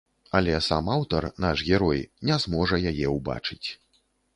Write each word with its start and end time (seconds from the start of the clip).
Але 0.37 0.55
сам 0.67 0.89
аўтар, 0.95 1.29
наш 1.47 1.57
герой, 1.69 2.03
не 2.31 2.41
зможа 2.49 2.85
яе 2.95 3.07
ўбачыць. 3.19 3.65